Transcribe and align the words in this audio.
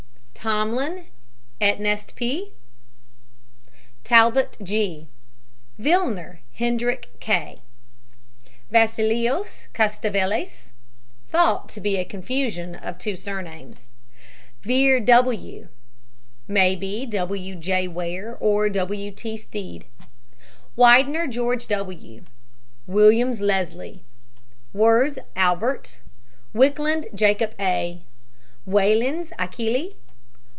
TOMLIN, 0.43 1.05
ETNEST 1.61 2.15
P. 2.15 2.51
TALBOT, 4.03 4.57
G. 4.63 5.07
VILLNER, 5.77 6.39
HENDRICK 6.55 7.19
K. 7.19 7.61
VASSILIOS, 8.71 9.67
CATALEVAS 9.73 10.73
(thought 11.29 11.69
to 11.69 11.79
be 11.79 11.97
a 11.97 12.03
confusion 12.03 12.73
of 12.73 12.97
two 12.97 13.15
surnames). 13.15 13.89
VEAR, 14.63 14.99
W. 14.99 15.67
(may 16.47 16.75
be 16.75 17.05
W. 17.05 17.53
J. 17.55 17.87
Ware 17.87 18.35
or 18.39 18.67
W. 18.67 19.11
T. 19.11 19.37
Stead). 19.37 19.85
WIDENER, 20.75 21.27
GEORGE 21.27 21.67
W. 21.67 22.23
WILLIAMS, 22.87 23.41
LESLIE. 23.41 24.03
WIRZ, 24.73 25.19
ALBERT 25.35 25.99
WIKLUND, 26.55 27.09
JACOB 27.13 27.53
A. 27.59 28.01
WAILENS, 28.65 29.33
ACHILLE. 29.37 29.93